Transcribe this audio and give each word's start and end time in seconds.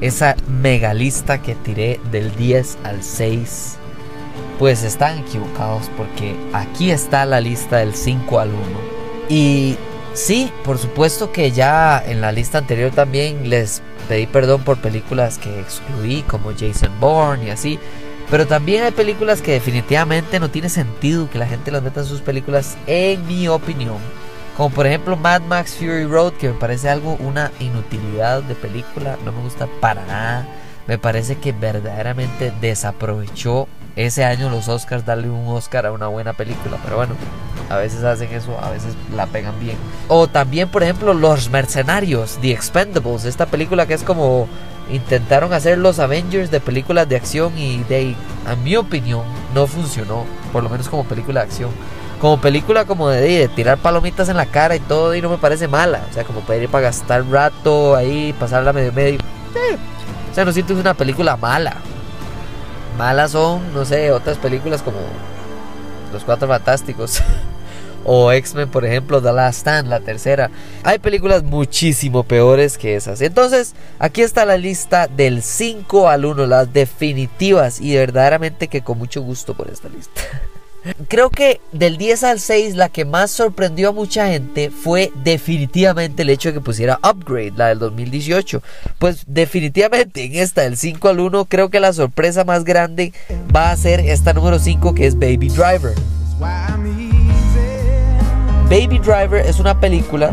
esa 0.00 0.36
mega 0.48 0.94
lista 0.94 1.42
que 1.42 1.54
tiré 1.54 2.00
del 2.10 2.34
10 2.36 2.78
al 2.84 3.02
6. 3.02 3.76
Pues 4.58 4.82
están 4.82 5.18
equivocados 5.18 5.90
porque 5.96 6.36
aquí 6.52 6.90
está 6.90 7.24
la 7.24 7.40
lista 7.40 7.78
del 7.78 7.94
5 7.94 8.40
al 8.40 8.50
1. 8.50 8.58
Y 9.28 9.76
sí, 10.12 10.52
por 10.64 10.78
supuesto 10.78 11.32
que 11.32 11.50
ya 11.50 12.02
en 12.04 12.20
la 12.20 12.32
lista 12.32 12.58
anterior 12.58 12.90
también 12.90 13.48
les 13.48 13.82
pedí 14.08 14.26
perdón 14.26 14.62
por 14.62 14.78
películas 14.78 15.38
que 15.38 15.60
excluí 15.60 16.22
como 16.22 16.52
Jason 16.52 16.92
Bourne 17.00 17.46
y 17.46 17.50
así. 17.50 17.78
Pero 18.30 18.46
también 18.46 18.84
hay 18.84 18.92
películas 18.92 19.42
que 19.42 19.52
definitivamente 19.52 20.38
no 20.38 20.50
tiene 20.50 20.68
sentido 20.68 21.28
que 21.28 21.38
la 21.38 21.46
gente 21.46 21.72
las 21.72 21.82
meta 21.82 22.00
en 22.00 22.06
sus 22.06 22.20
películas, 22.20 22.76
en 22.86 23.26
mi 23.26 23.48
opinión. 23.48 23.98
Como 24.60 24.74
por 24.74 24.86
ejemplo 24.86 25.16
Mad 25.16 25.40
Max 25.40 25.76
Fury 25.78 26.04
Road, 26.04 26.34
que 26.34 26.48
me 26.48 26.54
parece 26.54 26.90
algo, 26.90 27.16
una 27.20 27.50
inutilidad 27.60 28.42
de 28.42 28.54
película, 28.54 29.16
no 29.24 29.32
me 29.32 29.40
gusta 29.40 29.66
para 29.80 30.04
nada. 30.04 30.46
Me 30.86 30.98
parece 30.98 31.36
que 31.36 31.52
verdaderamente 31.52 32.52
desaprovechó 32.60 33.68
ese 33.96 34.22
año 34.22 34.50
los 34.50 34.68
Oscars 34.68 35.06
darle 35.06 35.30
un 35.30 35.48
Oscar 35.48 35.86
a 35.86 35.92
una 35.92 36.08
buena 36.08 36.34
película. 36.34 36.76
Pero 36.84 36.96
bueno, 36.96 37.14
a 37.70 37.78
veces 37.78 38.04
hacen 38.04 38.30
eso, 38.34 38.60
a 38.62 38.68
veces 38.68 38.94
la 39.16 39.24
pegan 39.24 39.58
bien. 39.60 39.78
O 40.08 40.28
también, 40.28 40.68
por 40.68 40.82
ejemplo, 40.82 41.14
Los 41.14 41.48
Mercenarios, 41.48 42.36
The 42.42 42.52
Expendables, 42.52 43.24
esta 43.24 43.46
película 43.46 43.86
que 43.86 43.94
es 43.94 44.02
como 44.02 44.46
intentaron 44.92 45.54
hacer 45.54 45.78
los 45.78 45.98
Avengers 46.00 46.50
de 46.50 46.60
películas 46.60 47.08
de 47.08 47.16
acción 47.16 47.56
y 47.56 47.82
de, 47.84 48.14
a 48.46 48.56
mi 48.56 48.76
opinión, 48.76 49.22
no 49.54 49.66
funcionó, 49.66 50.26
por 50.52 50.62
lo 50.62 50.68
menos 50.68 50.90
como 50.90 51.04
película 51.04 51.40
de 51.40 51.46
acción 51.46 51.70
como 52.20 52.38
película 52.40 52.84
como 52.84 53.08
de, 53.08 53.48
tirar 53.48 53.78
palomitas 53.78 54.28
en 54.28 54.36
la 54.36 54.46
cara 54.46 54.76
y 54.76 54.80
todo 54.80 55.14
y 55.14 55.22
no 55.22 55.30
me 55.30 55.38
parece 55.38 55.68
mala. 55.68 56.02
O 56.10 56.14
sea, 56.14 56.24
como 56.24 56.40
para 56.40 56.58
ir 56.58 56.68
para 56.68 56.82
gastar 56.82 57.26
rato 57.26 57.96
ahí, 57.96 58.34
pasarla 58.38 58.72
medio 58.72 58.92
medio. 58.92 59.18
Eh. 59.18 59.76
O 60.30 60.34
sea, 60.34 60.44
no 60.44 60.52
siento 60.52 60.74
que 60.74 60.80
es 60.80 60.84
una 60.84 60.94
película 60.94 61.36
mala. 61.36 61.76
Malas 62.98 63.30
son, 63.30 63.72
no 63.72 63.84
sé, 63.86 64.12
otras 64.12 64.36
películas 64.36 64.82
como 64.82 64.98
Los 66.12 66.22
Cuatro 66.24 66.46
Fantásticos. 66.46 67.22
o 68.04 68.30
X-Men, 68.32 68.68
por 68.68 68.84
ejemplo, 68.84 69.22
The 69.22 69.32
Last 69.32 69.60
Stand, 69.60 69.88
la 69.88 70.00
tercera. 70.00 70.50
Hay 70.84 70.98
películas 70.98 71.42
muchísimo 71.42 72.24
peores 72.24 72.76
que 72.76 72.96
esas. 72.96 73.22
Entonces, 73.22 73.74
aquí 73.98 74.20
está 74.20 74.44
la 74.44 74.58
lista 74.58 75.06
del 75.06 75.42
5 75.42 76.10
al 76.10 76.26
1, 76.26 76.46
las 76.46 76.70
definitivas. 76.70 77.80
Y 77.80 77.94
verdaderamente 77.94 78.68
que 78.68 78.82
con 78.82 78.98
mucho 78.98 79.22
gusto 79.22 79.54
por 79.54 79.70
esta 79.70 79.88
lista. 79.88 80.20
Creo 81.08 81.28
que 81.30 81.60
del 81.72 81.98
10 81.98 82.24
al 82.24 82.40
6 82.40 82.74
la 82.74 82.88
que 82.88 83.04
más 83.04 83.30
sorprendió 83.30 83.90
a 83.90 83.92
mucha 83.92 84.28
gente 84.28 84.70
fue 84.70 85.12
definitivamente 85.22 86.22
el 86.22 86.30
hecho 86.30 86.48
de 86.48 86.54
que 86.54 86.60
pusiera 86.60 86.98
Upgrade, 87.02 87.52
la 87.54 87.68
del 87.68 87.78
2018. 87.78 88.62
Pues 88.98 89.24
definitivamente 89.26 90.24
en 90.24 90.36
esta 90.36 90.62
del 90.62 90.78
5 90.78 91.08
al 91.08 91.20
1 91.20 91.44
creo 91.46 91.68
que 91.68 91.80
la 91.80 91.92
sorpresa 91.92 92.44
más 92.44 92.64
grande 92.64 93.12
va 93.54 93.70
a 93.70 93.76
ser 93.76 94.00
esta 94.00 94.32
número 94.32 94.58
5 94.58 94.94
que 94.94 95.06
es 95.06 95.18
Baby 95.18 95.48
Driver. 95.48 95.94
Baby 98.70 98.98
Driver 98.98 99.44
es 99.44 99.60
una 99.60 99.78
película 99.80 100.32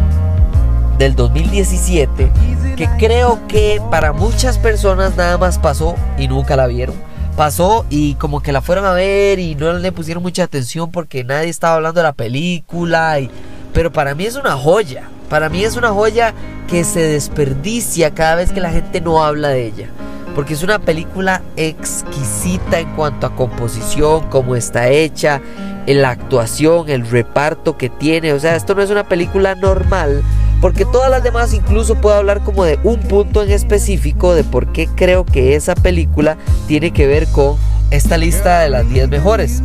del 0.97 1.15
2017 1.15 2.31
que 2.77 2.87
creo 2.97 3.45
que 3.47 3.81
para 3.91 4.13
muchas 4.13 4.57
personas 4.57 5.17
nada 5.17 5.37
más 5.37 5.59
pasó 5.59 5.95
y 6.17 6.27
nunca 6.27 6.55
la 6.55 6.67
vieron 6.67 7.06
pasó 7.37 7.85
y 7.91 8.15
como 8.15 8.41
que 8.41 8.51
la 8.51 8.61
fueron 8.61 8.83
a 8.83 8.91
ver 8.91 9.37
y 9.37 9.53
no 9.53 9.71
le 9.71 9.91
pusieron 9.91 10.23
mucha 10.23 10.43
atención 10.43 10.91
porque 10.91 11.23
nadie 11.23 11.49
estaba 11.49 11.75
hablando 11.75 11.99
de 12.01 12.03
la 12.03 12.13
película. 12.13 13.19
Y, 13.19 13.29
pero 13.73 13.93
para 13.93 14.15
mí 14.15 14.25
es 14.25 14.35
una 14.35 14.57
joya. 14.57 15.07
Para 15.29 15.47
mí 15.47 15.63
es 15.63 15.77
una 15.77 15.89
joya 15.89 16.33
que 16.67 16.83
se 16.83 16.99
desperdicia 16.99 18.13
cada 18.13 18.35
vez 18.35 18.51
que 18.51 18.59
la 18.59 18.71
gente 18.71 19.01
no 19.01 19.23
habla 19.23 19.49
de 19.49 19.67
ella. 19.67 19.89
Porque 20.33 20.55
es 20.55 20.63
una 20.63 20.79
película 20.79 21.43
exquisita 21.55 22.79
en 22.79 22.93
cuanto 22.95 23.27
a 23.27 23.35
composición, 23.35 24.29
cómo 24.29 24.55
está 24.55 24.89
hecha, 24.89 25.41
la 25.85 26.09
actuación, 26.09 26.89
el 26.89 27.07
reparto 27.07 27.77
que 27.77 27.89
tiene. 27.89 28.33
O 28.33 28.39
sea, 28.39 28.55
esto 28.55 28.73
no 28.73 28.81
es 28.81 28.89
una 28.89 29.03
película 29.03 29.53
normal 29.53 30.23
porque 30.61 30.85
todas 30.85 31.09
las 31.09 31.23
demás 31.23 31.53
incluso 31.53 31.95
puedo 31.95 32.15
hablar 32.15 32.41
como 32.43 32.63
de 32.63 32.79
un 32.83 32.99
punto 32.99 33.43
en 33.43 33.51
específico 33.51 34.33
de 34.33 34.43
por 34.43 34.71
qué 34.71 34.87
creo 34.87 35.25
que 35.25 35.55
esa 35.55 35.75
película 35.75 36.37
tiene 36.67 36.91
que 36.91 37.07
ver 37.07 37.27
con 37.27 37.57
esta 37.91 38.17
lista 38.17 38.59
de 38.59 38.69
las 38.69 38.89
10 38.89 39.09
mejores. 39.09 39.61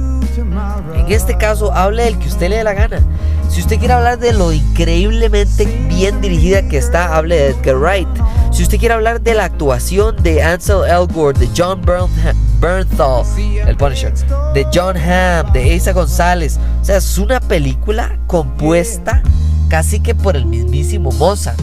En 0.94 1.10
este 1.10 1.36
caso, 1.36 1.72
hable 1.72 2.04
del 2.04 2.18
que 2.18 2.28
usted 2.28 2.48
le 2.48 2.56
dé 2.56 2.64
la 2.64 2.74
gana. 2.74 3.00
Si 3.48 3.60
usted 3.60 3.78
quiere 3.78 3.94
hablar 3.94 4.18
de 4.18 4.32
lo 4.32 4.52
increíblemente 4.52 5.66
bien 5.88 6.20
dirigida 6.20 6.66
que 6.68 6.78
está, 6.78 7.14
hable 7.14 7.36
de 7.36 7.46
Edgar 7.48 7.76
Wright. 7.76 8.08
Si 8.50 8.62
usted 8.62 8.78
quiere 8.78 8.94
hablar 8.94 9.20
de 9.20 9.34
la 9.34 9.44
actuación 9.44 10.16
de 10.22 10.42
Ansel 10.42 10.84
Elgort, 10.88 11.38
de 11.38 11.48
John 11.56 11.82
Bernthal, 12.60 13.24
el 13.66 13.76
Punisher, 13.76 14.12
de 14.54 14.66
John 14.72 14.96
Hamm, 14.96 15.52
de 15.52 15.74
Asa 15.76 15.92
González, 15.92 16.58
o 16.80 16.84
sea, 16.84 16.96
es 16.96 17.18
una 17.18 17.40
película 17.40 18.18
compuesta 18.26 19.22
casi 19.72 19.98
que 20.00 20.14
por 20.14 20.36
el 20.36 20.44
mismísimo 20.44 21.10
Mozart. 21.12 21.58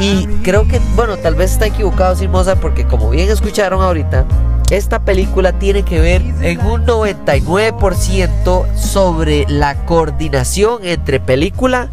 Y 0.00 0.26
creo 0.42 0.66
que, 0.66 0.80
bueno, 0.96 1.16
tal 1.18 1.36
vez 1.36 1.52
está 1.52 1.66
equivocado 1.66 2.16
sin 2.16 2.32
Mozart 2.32 2.60
porque 2.60 2.84
como 2.84 3.10
bien 3.10 3.30
escucharon 3.30 3.80
ahorita, 3.80 4.26
esta 4.70 5.04
película 5.04 5.52
tiene 5.52 5.84
que 5.84 6.00
ver 6.00 6.20
en 6.40 6.60
un 6.66 6.84
99% 6.84 8.74
sobre 8.74 9.46
la 9.48 9.86
coordinación 9.86 10.84
entre 10.84 11.20
película 11.20 11.90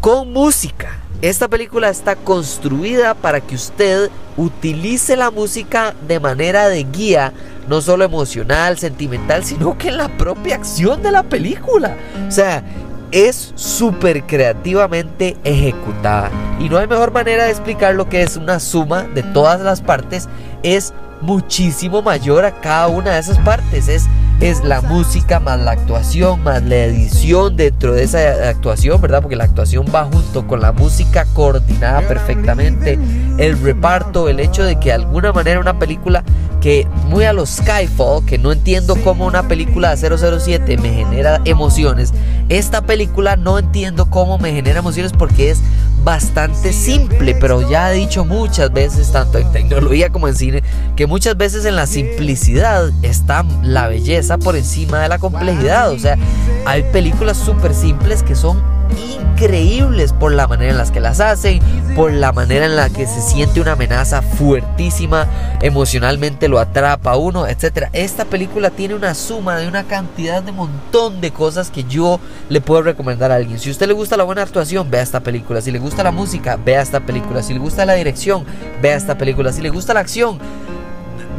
con 0.00 0.32
música. 0.32 1.02
Esta 1.20 1.46
película 1.46 1.90
está 1.90 2.16
construida 2.16 3.12
para 3.12 3.42
que 3.42 3.54
usted 3.54 4.10
utilice 4.38 5.14
la 5.16 5.30
música 5.30 5.94
de 6.08 6.20
manera 6.20 6.68
de 6.68 6.84
guía, 6.84 7.34
no 7.68 7.82
solo 7.82 8.04
emocional, 8.04 8.78
sentimental, 8.78 9.44
sino 9.44 9.76
que 9.76 9.90
en 9.90 9.98
la 9.98 10.08
propia 10.16 10.54
acción 10.54 11.02
de 11.02 11.12
la 11.12 11.22
película. 11.22 11.98
O 12.26 12.30
sea, 12.30 12.64
es 13.12 13.52
súper 13.54 14.24
creativamente 14.26 15.36
ejecutada. 15.44 16.30
Y 16.58 16.68
no 16.68 16.78
hay 16.78 16.86
mejor 16.86 17.12
manera 17.12 17.44
de 17.44 17.50
explicar 17.50 17.94
lo 17.94 18.08
que 18.08 18.22
es 18.22 18.36
una 18.36 18.58
suma 18.58 19.02
de 19.02 19.22
todas 19.22 19.60
las 19.60 19.82
partes. 19.82 20.28
Es 20.62 20.94
muchísimo 21.20 22.02
mayor 22.02 22.44
a 22.44 22.60
cada 22.60 22.88
una 22.88 23.12
de 23.12 23.20
esas 23.20 23.38
partes. 23.38 23.88
Es, 23.88 24.06
es 24.40 24.64
la 24.64 24.80
música 24.80 25.38
más 25.40 25.60
la 25.60 25.72
actuación, 25.72 26.42
más 26.42 26.62
la 26.62 26.76
edición 26.76 27.56
dentro 27.56 27.92
de 27.94 28.04
esa 28.04 28.48
actuación, 28.48 29.00
¿verdad? 29.00 29.20
Porque 29.20 29.36
la 29.36 29.44
actuación 29.44 29.86
va 29.94 30.04
junto 30.04 30.46
con 30.46 30.60
la 30.60 30.72
música 30.72 31.26
coordinada 31.34 32.00
perfectamente. 32.08 32.98
El 33.38 33.60
reparto, 33.60 34.28
el 34.28 34.40
hecho 34.40 34.64
de 34.64 34.80
que 34.80 34.88
de 34.88 34.94
alguna 34.94 35.32
manera 35.32 35.60
una 35.60 35.78
película 35.78 36.24
que 36.62 36.86
muy 37.08 37.24
a 37.24 37.32
los 37.32 37.50
Skyfall, 37.50 38.24
que 38.24 38.38
no 38.38 38.52
entiendo 38.52 38.94
cómo 39.02 39.26
una 39.26 39.48
película 39.48 39.94
de 39.94 40.16
007 40.38 40.78
me 40.78 40.94
genera 40.94 41.40
emociones, 41.44 42.14
esta 42.48 42.82
película 42.82 43.36
no 43.36 43.58
entiendo 43.58 44.08
cómo 44.08 44.38
me 44.38 44.52
genera 44.52 44.78
emociones 44.78 45.12
porque 45.12 45.50
es 45.50 45.60
bastante 46.04 46.72
simple, 46.72 47.34
pero 47.34 47.68
ya 47.68 47.92
he 47.92 47.96
dicho 47.96 48.24
muchas 48.24 48.72
veces, 48.72 49.10
tanto 49.10 49.38
en 49.38 49.50
tecnología 49.50 50.10
como 50.10 50.28
en 50.28 50.36
cine, 50.36 50.62
que 50.96 51.06
muchas 51.06 51.36
veces 51.36 51.64
en 51.64 51.74
la 51.74 51.86
simplicidad 51.86 52.90
está 53.02 53.44
la 53.62 53.88
belleza 53.88 54.38
por 54.38 54.56
encima 54.56 55.00
de 55.00 55.08
la 55.08 55.18
complejidad. 55.18 55.90
O 55.90 55.98
sea, 55.98 56.16
hay 56.64 56.84
películas 56.84 57.36
súper 57.36 57.74
simples 57.74 58.22
que 58.22 58.34
son 58.34 58.71
increíbles 58.98 60.12
por 60.12 60.32
la 60.32 60.46
manera 60.46 60.72
en 60.72 60.78
las 60.78 60.90
que 60.90 61.00
las 61.00 61.20
hacen, 61.20 61.60
por 61.94 62.12
la 62.12 62.32
manera 62.32 62.66
en 62.66 62.76
la 62.76 62.90
que 62.90 63.06
se 63.06 63.20
siente 63.20 63.60
una 63.60 63.72
amenaza 63.72 64.22
fuertísima, 64.22 65.26
emocionalmente 65.60 66.48
lo 66.48 66.58
atrapa 66.58 67.12
a 67.12 67.16
uno, 67.16 67.46
etc. 67.46 67.88
Esta 67.92 68.24
película 68.24 68.70
tiene 68.70 68.94
una 68.94 69.14
suma 69.14 69.56
de 69.56 69.68
una 69.68 69.84
cantidad 69.84 70.42
de 70.42 70.52
montón 70.52 71.20
de 71.20 71.32
cosas 71.32 71.70
que 71.70 71.84
yo 71.84 72.20
le 72.48 72.60
puedo 72.60 72.82
recomendar 72.82 73.32
a 73.32 73.36
alguien. 73.36 73.58
Si 73.58 73.68
a 73.68 73.72
usted 73.72 73.86
le 73.86 73.94
gusta 73.94 74.16
la 74.16 74.24
buena 74.24 74.42
actuación, 74.42 74.90
vea 74.90 75.02
esta 75.02 75.20
película. 75.20 75.60
Si 75.60 75.70
le 75.70 75.78
gusta 75.78 76.02
la 76.02 76.12
música, 76.12 76.56
vea 76.56 76.82
esta 76.82 77.00
película. 77.00 77.42
Si 77.42 77.52
le 77.52 77.58
gusta 77.58 77.84
la 77.84 77.94
dirección, 77.94 78.44
vea 78.80 78.96
esta 78.96 79.18
película. 79.18 79.52
Si 79.52 79.60
le 79.60 79.70
gusta 79.70 79.94
la 79.94 80.00
acción, 80.00 80.38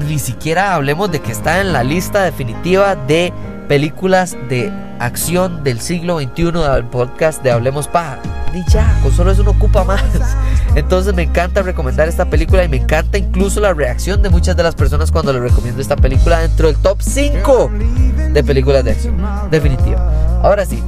ni 0.08 0.20
siquiera 0.20 0.76
hablemos 0.76 1.12
de 1.12 1.22
que 1.22 1.32
está 1.32 1.62
en 1.62 1.74
la 1.74 1.84
lista 1.84 2.24
definitiva 2.24 2.96
de 2.96 3.32
películas 3.68 4.38
de 4.50 4.71
acción 5.00 5.63
del 5.63 5.80
siglo 5.80 6.19
XXI 6.19 6.51
del 6.51 6.86
podcast 6.86 7.44
de 7.44 7.51
Hablemos 7.51 7.88
Paja. 7.88 8.19
y 8.54 8.63
ya, 8.71 8.95
solo 9.15 9.31
eso 9.31 9.44
no 9.44 9.51
ocupa 9.51 9.83
más. 9.83 10.04
Entonces 10.75 11.13
me 11.13 11.24
encanta 11.24 11.62
recomendar 11.62 12.07
esta 12.07 12.30
película 12.30 12.63
y 12.63 12.69
me 12.69 12.77
encanta 12.77 13.18
incluso 13.18 13.60
la 13.60 13.74
reacción 13.74 14.21
de 14.21 14.30
muchas 14.30 14.56
de 14.56 14.63
las 14.63 14.75
personas 14.75 15.12
cuando 15.12 15.33
les 15.33 15.42
recomiendo 15.42 15.81
esta 15.81 15.95
película 15.95 16.39
dentro 16.39 16.68
del 16.68 16.77
top 16.77 17.01
5 17.01 17.71
de 18.31 18.44
películas 18.44 18.83
de 18.83 18.92
acción. 18.92 19.18
Definitiva. 19.50 20.39
Ahora 20.42 20.66
sí, 20.66 20.83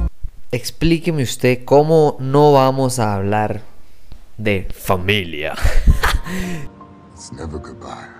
explíqueme 0.52 1.22
usted 1.22 1.64
cómo 1.64 2.16
no 2.20 2.52
vamos 2.52 2.98
a 2.98 3.14
hablar 3.14 3.62
de 4.38 4.68
familia. 4.74 5.54
It's 7.14 7.32
never 7.32 7.58
goodbye. 7.58 8.15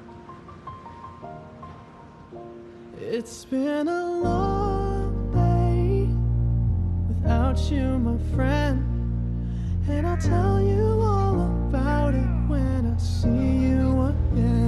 It's 3.09 3.45
been 3.45 3.87
a 3.87 4.21
long 4.21 5.31
day 5.31 6.09
without 7.07 7.71
you, 7.71 7.99
my 8.01 8.19
friend. 8.35 8.86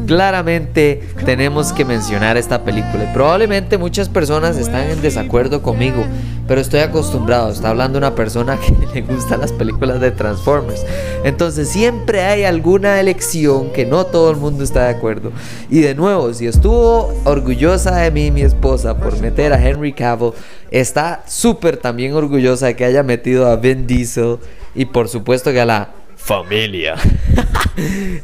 Claramente 0.08 1.02
tenemos 1.26 1.74
que 1.74 1.84
mencionar 1.84 2.38
esta 2.38 2.64
película 2.64 3.04
y 3.04 3.12
probablemente 3.12 3.76
muchas 3.76 4.08
personas 4.08 4.56
están 4.56 4.88
en 4.88 5.02
desacuerdo 5.02 5.60
conmigo, 5.60 6.02
pero 6.46 6.62
estoy 6.62 6.80
acostumbrado, 6.80 7.50
está 7.50 7.68
hablando 7.68 7.98
una 7.98 8.14
persona 8.14 8.58
que 8.58 8.74
le 8.94 9.02
gustan 9.02 9.42
las 9.42 9.52
películas 9.52 10.00
de 10.00 10.10
Transformers. 10.10 10.82
Entonces 11.24 11.68
siempre 11.68 12.22
hay 12.22 12.44
alguna 12.44 12.98
elección 12.98 13.70
que 13.70 13.84
no 13.84 14.06
todo 14.06 14.30
el 14.30 14.38
mundo 14.38 14.64
está 14.64 14.84
de 14.84 14.96
acuerdo. 14.96 15.30
Y 15.68 15.80
de 15.80 15.94
nuevo, 15.94 16.32
si 16.32 16.46
estuvo 16.46 17.14
orgullosa 17.24 17.94
de 17.96 18.10
mí 18.10 18.30
mi 18.30 18.40
esposa 18.40 18.96
por 18.96 19.20
meter 19.20 19.52
a 19.52 19.62
Henry 19.62 19.92
Cavill, 19.92 20.32
está 20.70 21.22
súper 21.26 21.76
también 21.76 22.14
orgullosa 22.14 22.64
de 22.64 22.76
que 22.76 22.86
haya 22.86 23.02
metido 23.02 23.46
a 23.46 23.56
Vin 23.56 23.86
Diesel 23.86 24.38
y 24.74 24.86
por 24.86 25.10
supuesto 25.10 25.52
que 25.52 25.60
a 25.60 25.66
la 25.66 25.90
familia. 26.16 26.94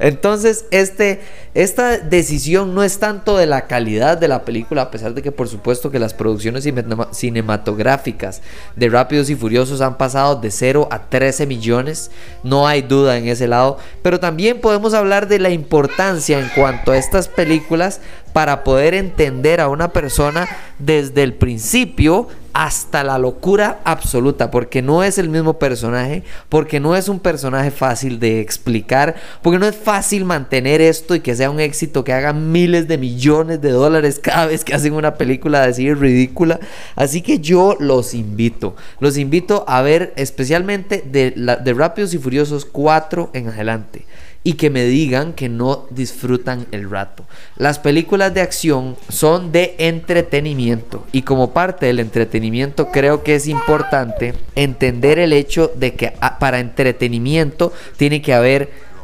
Entonces, 0.00 0.64
este, 0.70 1.20
esta 1.54 1.98
decisión 1.98 2.74
no 2.74 2.82
es 2.82 2.98
tanto 2.98 3.36
de 3.36 3.46
la 3.46 3.66
calidad 3.66 4.18
de 4.18 4.28
la 4.28 4.44
película, 4.44 4.82
a 4.82 4.90
pesar 4.90 5.14
de 5.14 5.22
que 5.22 5.32
por 5.32 5.48
supuesto 5.48 5.90
que 5.90 5.98
las 5.98 6.14
producciones 6.14 6.64
cinema- 6.64 7.08
cinematográficas 7.12 8.42
de 8.76 8.88
Rápidos 8.88 9.30
y 9.30 9.36
Furiosos 9.36 9.80
han 9.80 9.96
pasado 9.96 10.36
de 10.36 10.50
0 10.50 10.88
a 10.90 11.08
13 11.08 11.46
millones, 11.46 12.10
no 12.42 12.66
hay 12.66 12.82
duda 12.82 13.16
en 13.16 13.28
ese 13.28 13.46
lado, 13.48 13.78
pero 14.02 14.20
también 14.20 14.60
podemos 14.60 14.94
hablar 14.94 15.28
de 15.28 15.38
la 15.38 15.50
importancia 15.50 16.38
en 16.38 16.48
cuanto 16.54 16.92
a 16.92 16.96
estas 16.98 17.28
películas 17.28 18.00
para 18.34 18.64
poder 18.64 18.94
entender 18.94 19.60
a 19.60 19.68
una 19.68 19.92
persona 19.92 20.48
desde 20.80 21.22
el 21.22 21.34
principio 21.34 22.26
hasta 22.52 23.04
la 23.04 23.16
locura 23.16 23.80
absoluta, 23.84 24.50
porque 24.50 24.82
no 24.82 25.04
es 25.04 25.18
el 25.18 25.28
mismo 25.28 25.60
personaje, 25.60 26.24
porque 26.48 26.80
no 26.80 26.96
es 26.96 27.08
un 27.08 27.20
personaje 27.20 27.70
fácil 27.70 28.18
de 28.18 28.40
explicar, 28.40 29.14
porque 29.40 29.60
no 29.60 29.66
es 29.66 29.76
fácil 29.76 30.24
mantener 30.24 30.80
esto 30.80 31.14
y 31.14 31.20
que 31.20 31.36
sea 31.36 31.48
un 31.48 31.60
éxito, 31.60 32.02
que 32.02 32.12
haga 32.12 32.32
miles 32.32 32.88
de 32.88 32.98
millones 32.98 33.60
de 33.60 33.70
dólares 33.70 34.18
cada 34.20 34.46
vez 34.46 34.64
que 34.64 34.74
hacen 34.74 34.94
una 34.94 35.14
película 35.14 35.62
así 35.62 35.94
ridícula. 35.94 36.58
Así 36.96 37.22
que 37.22 37.38
yo 37.38 37.76
los 37.78 38.14
invito, 38.14 38.74
los 38.98 39.16
invito 39.16 39.64
a 39.68 39.80
ver 39.82 40.12
especialmente 40.16 41.04
de, 41.06 41.30
de 41.30 41.72
Rápidos 41.72 42.14
y 42.14 42.18
Furiosos 42.18 42.64
4 42.64 43.30
en 43.32 43.48
adelante 43.48 44.04
y 44.44 44.52
que 44.54 44.68
me 44.68 44.84
digan 44.84 45.32
que 45.32 45.48
no 45.48 45.86
disfrutan 45.90 46.66
el 46.70 46.88
rato. 46.88 47.24
Las 47.56 47.78
películas 47.78 48.34
de 48.34 48.42
acción 48.42 48.96
son 49.08 49.50
de 49.50 49.74
entretenimiento 49.78 51.06
y 51.12 51.22
como 51.22 51.52
parte 51.52 51.86
del 51.86 51.98
entretenimiento 51.98 52.90
creo 52.92 53.22
que 53.22 53.34
es 53.34 53.48
importante 53.48 54.34
entender 54.54 55.18
el 55.18 55.32
hecho 55.32 55.72
de 55.74 55.94
que 55.94 56.12
ah, 56.20 56.38
para 56.38 56.60
entretenimiento 56.60 57.72
tiene 57.96 58.20
que 58.20 58.34
haber 58.34 58.94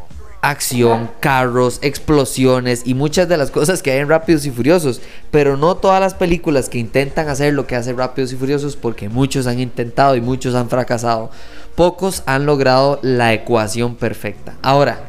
acción, 0.43 1.11
carros, 1.21 1.79
explosiones 1.83 2.83
y 2.85 2.95
muchas 2.95 3.29
de 3.29 3.37
las 3.37 3.51
cosas 3.51 3.83
que 3.83 3.91
hay 3.93 3.99
en 3.99 4.09
Rápidos 4.09 4.47
y 4.47 4.51
Furiosos, 4.51 5.01
pero 5.31 5.57
no 5.57 5.77
todas 5.77 6.01
las 6.01 6.15
películas 6.15 6.69
que 6.69 6.79
intentan 6.79 7.29
hacer 7.29 7.55
lo 7.55 7.67
que 7.67 7.77
hace 7.77 7.93
Rápidos 7.93 8.33
y 8.33 8.37
Furiosos 8.37 8.77
porque 8.77 9.09
muchos 9.09 9.47
han 9.47 9.61
intentado 9.61 10.17
y 10.17 10.21
muchos 10.21 10.55
han 10.55 10.69
fracasado. 10.69 11.31
Pocos 11.75 12.23
han 12.27 12.47
logrado 12.47 12.99
la 13.03 13.33
ecuación 13.33 13.95
perfecta. 13.97 14.55
Ahora, 14.63 15.01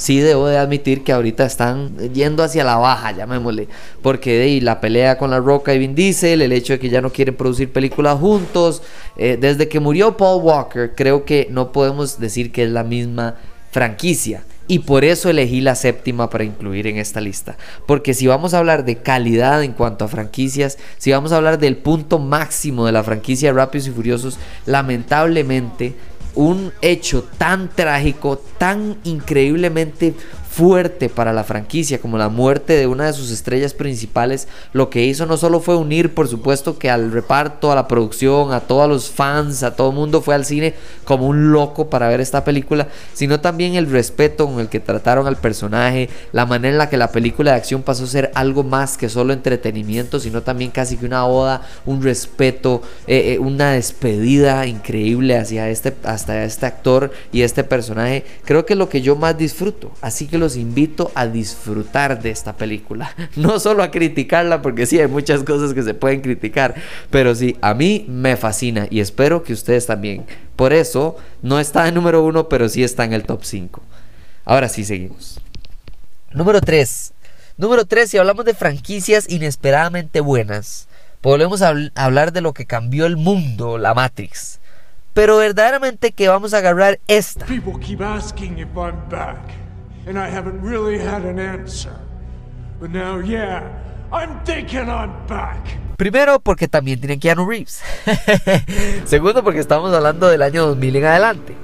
sí 0.00 0.18
debo 0.18 0.46
de 0.46 0.56
admitir 0.56 1.04
que 1.04 1.12
ahorita 1.12 1.44
están 1.44 1.94
yendo 2.14 2.42
hacia 2.42 2.64
la 2.64 2.76
baja, 2.76 3.12
llamémosle, 3.12 3.68
porque 4.00 4.38
de 4.38 4.60
la 4.62 4.80
pelea 4.80 5.18
con 5.18 5.30
la 5.30 5.40
Roca 5.40 5.74
y 5.74 5.78
Vin 5.78 5.94
Diesel, 5.94 6.40
el 6.40 6.52
hecho 6.52 6.72
de 6.72 6.78
que 6.78 6.88
ya 6.88 7.02
no 7.02 7.10
quieren 7.10 7.36
producir 7.36 7.70
películas 7.70 8.18
juntos, 8.18 8.82
eh, 9.18 9.36
desde 9.38 9.68
que 9.68 9.78
murió 9.78 10.16
Paul 10.16 10.42
Walker, 10.42 10.94
creo 10.96 11.26
que 11.26 11.48
no 11.50 11.70
podemos 11.70 12.18
decir 12.18 12.50
que 12.50 12.64
es 12.64 12.70
la 12.70 12.82
misma 12.82 13.34
franquicia. 13.72 14.42
Y 14.68 14.78
por 14.78 15.04
eso 15.04 15.28
elegí 15.28 15.60
la 15.60 15.74
séptima 15.74 16.30
para 16.30 16.44
incluir 16.44 16.86
en 16.86 16.96
esta 16.96 17.20
lista. 17.20 17.58
Porque 17.86 18.14
si 18.14 18.26
vamos 18.26 18.54
a 18.54 18.58
hablar 18.58 18.84
de 18.86 18.96
calidad 18.96 19.62
en 19.62 19.72
cuanto 19.72 20.06
a 20.06 20.08
franquicias, 20.08 20.78
si 20.96 21.10
vamos 21.10 21.32
a 21.32 21.36
hablar 21.36 21.58
del 21.58 21.76
punto 21.76 22.18
máximo 22.20 22.86
de 22.86 22.92
la 22.92 23.02
franquicia 23.02 23.52
Rápidos 23.52 23.88
y 23.88 23.90
Furiosos, 23.90 24.38
lamentablemente 24.64 25.94
un 26.34 26.72
hecho 26.80 27.24
tan 27.38 27.68
trágico, 27.68 28.40
tan 28.58 28.96
increíblemente 29.04 30.14
fuerte 30.50 31.08
para 31.08 31.32
la 31.32 31.44
franquicia 31.44 32.00
como 32.00 32.18
la 32.18 32.28
muerte 32.28 32.72
de 32.72 32.88
una 32.88 33.06
de 33.06 33.12
sus 33.12 33.30
estrellas 33.30 33.72
principales, 33.72 34.48
lo 34.72 34.90
que 34.90 35.04
hizo 35.04 35.24
no 35.24 35.36
solo 35.36 35.60
fue 35.60 35.76
unir, 35.76 36.12
por 36.12 36.26
supuesto, 36.26 36.76
que 36.76 36.90
al 36.90 37.12
reparto, 37.12 37.70
a 37.70 37.76
la 37.76 37.86
producción, 37.86 38.52
a 38.52 38.60
todos 38.60 38.88
los 38.88 39.10
fans, 39.10 39.62
a 39.62 39.76
todo 39.76 39.90
el 39.90 39.96
mundo 39.96 40.20
fue 40.20 40.34
al 40.34 40.44
cine 40.44 40.74
como 41.04 41.28
un 41.28 41.52
loco 41.52 41.88
para 41.88 42.08
ver 42.08 42.20
esta 42.20 42.42
película, 42.42 42.88
sino 43.14 43.40
también 43.40 43.76
el 43.76 43.88
respeto 43.88 44.46
con 44.46 44.58
el 44.58 44.68
que 44.68 44.80
trataron 44.80 45.28
al 45.28 45.36
personaje, 45.36 46.10
la 46.32 46.46
manera 46.46 46.72
en 46.72 46.78
la 46.78 46.88
que 46.88 46.96
la 46.96 47.12
película 47.12 47.52
de 47.52 47.56
acción 47.56 47.82
pasó 47.82 48.04
a 48.04 48.08
ser 48.08 48.32
algo 48.34 48.64
más 48.64 48.98
que 48.98 49.08
solo 49.08 49.32
entretenimiento, 49.32 50.18
sino 50.18 50.42
también 50.42 50.72
casi 50.72 50.96
que 50.96 51.06
una 51.06 51.26
oda, 51.26 51.62
un 51.86 52.02
respeto, 52.02 52.82
eh, 53.06 53.34
eh, 53.34 53.38
una 53.38 53.70
despedida 53.72 54.66
increíble 54.66 55.38
hacia 55.38 55.68
este, 55.68 55.94
hasta 56.02 56.42
este 56.42 56.66
actor 56.66 57.12
y 57.30 57.42
este 57.42 57.62
personaje. 57.62 58.24
Creo 58.44 58.66
que 58.66 58.72
es 58.72 58.78
lo 58.78 58.88
que 58.88 59.00
yo 59.00 59.14
más 59.14 59.38
disfruto. 59.38 59.92
Así 60.00 60.26
que 60.26 60.39
los 60.40 60.56
invito 60.56 61.12
a 61.14 61.26
disfrutar 61.28 62.20
de 62.20 62.30
esta 62.30 62.56
película. 62.56 63.14
No 63.36 63.60
solo 63.60 63.82
a 63.84 63.90
criticarla, 63.92 64.60
porque 64.62 64.86
sí 64.86 64.98
hay 64.98 65.06
muchas 65.06 65.44
cosas 65.44 65.72
que 65.74 65.82
se 65.84 65.94
pueden 65.94 66.20
criticar. 66.22 66.74
Pero 67.10 67.34
sí, 67.34 67.56
a 67.60 67.74
mí 67.74 68.04
me 68.08 68.36
fascina 68.36 68.88
y 68.90 68.98
espero 69.00 69.42
que 69.44 69.52
ustedes 69.52 69.86
también. 69.86 70.24
Por 70.56 70.72
eso 70.72 71.16
no 71.42 71.60
está 71.60 71.86
en 71.86 71.94
número 71.94 72.24
uno, 72.24 72.48
pero 72.48 72.68
sí 72.68 72.82
está 72.82 73.04
en 73.04 73.12
el 73.12 73.22
top 73.22 73.44
5. 73.44 73.80
Ahora 74.44 74.68
sí 74.68 74.84
seguimos. 74.84 75.40
Número 76.32 76.60
3. 76.60 77.12
Número 77.56 77.84
3, 77.84 78.10
si 78.10 78.18
hablamos 78.18 78.44
de 78.46 78.54
franquicias 78.54 79.28
inesperadamente 79.28 80.20
buenas, 80.20 80.88
volvemos 81.22 81.60
a 81.62 81.72
habl- 81.72 81.92
hablar 81.94 82.32
de 82.32 82.40
lo 82.40 82.54
que 82.54 82.64
cambió 82.66 83.04
el 83.06 83.16
mundo, 83.16 83.76
la 83.78 83.92
Matrix. 83.94 84.58
Pero 85.12 85.38
verdaderamente 85.38 86.12
que 86.12 86.28
vamos 86.28 86.54
a 86.54 86.58
agarrar 86.58 87.00
esta. 87.08 87.44
And 90.10 90.18
I 90.18 90.28
haven't 90.28 90.60
really 90.60 90.98
had 90.98 91.24
an 91.24 91.38
answer. 91.38 91.92
But 92.80 92.90
now, 92.90 93.20
yeah, 93.20 93.62
I'm 94.12 94.42
thinking 94.44 94.88
I'm 94.90 95.12
back. 95.28 95.64
Primero 95.96 96.40
porque 96.40 96.66
también 96.66 96.98
tiene 96.98 97.16
Keanu 97.20 97.46
Reeves. 97.48 97.80
Segundo 99.04 99.44
porque 99.44 99.60
estamos 99.60 99.94
hablando 99.94 100.26
del 100.28 100.42
año 100.42 100.66
2000 100.66 100.96
en 100.96 101.04
adelante. 101.04 101.54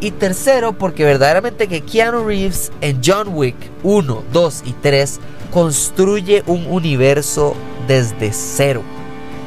Y 0.00 0.10
tercero 0.10 0.72
porque 0.76 1.04
verdaderamente 1.04 1.68
que 1.68 1.82
Keanu 1.82 2.24
Reeves 2.26 2.72
en 2.80 3.00
John 3.04 3.28
Wick 3.32 3.54
1, 3.84 4.24
2 4.32 4.62
y 4.66 4.72
3 4.72 5.20
construye 5.52 6.42
un 6.48 6.66
universo 6.66 7.54
desde 7.86 8.32
cero. 8.32 8.82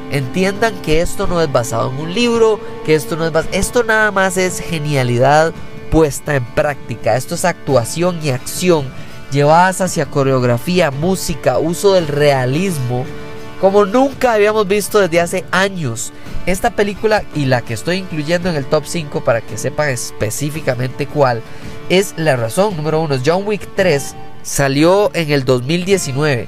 Entiendan 0.09 0.73
que 0.83 1.01
esto 1.01 1.27
no 1.27 1.41
es 1.41 1.51
basado 1.51 1.89
en 1.91 1.97
un 1.97 2.13
libro, 2.13 2.61
que 2.85 2.95
esto 2.95 3.17
no 3.17 3.25
es 3.27 3.33
bas- 3.33 3.49
esto 3.51 3.83
nada 3.83 4.09
más 4.11 4.37
es 4.37 4.61
genialidad 4.61 5.51
puesta 5.89 6.35
en 6.35 6.45
práctica. 6.45 7.15
Esto 7.15 7.35
es 7.35 7.45
actuación 7.45 8.19
y 8.23 8.29
acción 8.29 8.85
llevadas 9.31 9.81
hacia 9.81 10.05
coreografía, 10.05 10.91
música, 10.91 11.59
uso 11.59 11.93
del 11.93 12.07
realismo 12.07 13.05
como 13.59 13.85
nunca 13.85 14.33
habíamos 14.33 14.67
visto 14.67 14.99
desde 14.99 15.19
hace 15.19 15.45
años. 15.51 16.13
Esta 16.45 16.71
película 16.71 17.23
y 17.35 17.45
la 17.45 17.61
que 17.61 17.73
estoy 17.73 17.97
incluyendo 17.97 18.49
en 18.49 18.55
el 18.55 18.65
top 18.65 18.85
5 18.85 19.23
para 19.23 19.41
que 19.41 19.57
sepan 19.57 19.89
específicamente 19.89 21.07
cuál 21.07 21.41
es 21.89 22.13
la 22.17 22.35
razón. 22.35 22.77
Número 22.77 23.01
uno, 23.01 23.17
John 23.25 23.43
Wick 23.45 23.67
3 23.75 24.15
salió 24.43 25.11
en 25.13 25.31
el 25.31 25.43
2019. 25.43 26.47